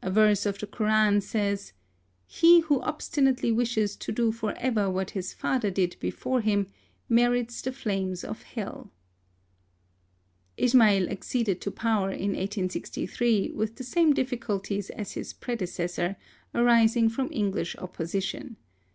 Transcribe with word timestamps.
A 0.00 0.10
verse 0.10 0.46
of 0.46 0.58
the 0.58 0.66
Koran 0.66 1.20
says— 1.20 1.74
"He 2.40 2.60
who 2.60 2.80
obstinately 2.80 3.52
wishes 3.52 3.96
to 3.96 4.10
do 4.10 4.32
for 4.32 4.54
ever 4.56 4.88
what 4.88 5.10
his 5.10 5.34
father 5.34 5.70
did 5.70 5.94
before 6.00 6.40
him, 6.40 6.68
merits 7.06 7.60
the 7.60 7.70
flames 7.70 8.24
of 8.24 8.44
hell.'' 8.44 8.90
Ismail 10.56 11.10
acceded 11.10 11.60
to 11.60 11.70
power 11.70 12.08
in 12.10 12.30
1863 12.30 13.50
with 13.50 13.76
the 13.76 13.84
same 13.84 14.14
diflBculties 14.14 14.88
as 14.88 15.12
his 15.12 15.34
predecessor, 15.34 16.16
arising 16.54 17.10
from 17.10 17.28
English 17.30 17.76
opposition. 17.76 18.56